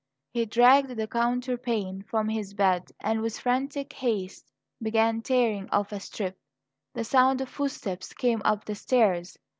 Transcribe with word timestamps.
He 0.31 0.47
dragged 0.47 0.89
the 0.97 1.05
counterpane 1.07 2.01
from 2.07 2.27
his 2.27 2.55
bed, 2.55 2.91
and 3.01 3.21
with 3.21 3.37
frantic 3.37 3.93
haste 3.93 4.51
began 4.81 5.21
tearing 5.21 5.69
off 5.69 5.91
a 5.91 5.99
strip. 5.99 6.39
The 6.95 7.03
sound 7.03 7.39
of 7.39 7.49
footsteps 7.49 8.11
came 8.11 8.41
up 8.43 8.65
the 8.65 8.73
stairs. 8.73 9.37